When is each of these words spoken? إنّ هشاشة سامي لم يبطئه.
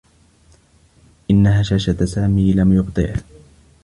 إنّ 1.31 1.47
هشاشة 1.47 2.05
سامي 2.05 2.53
لم 2.53 2.73
يبطئه. 2.73 3.15